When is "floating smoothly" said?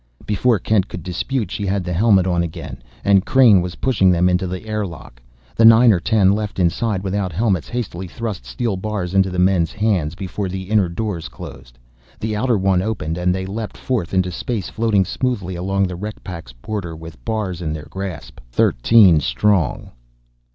14.69-15.55